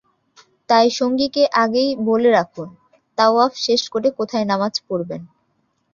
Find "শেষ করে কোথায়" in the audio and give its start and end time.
3.65-4.45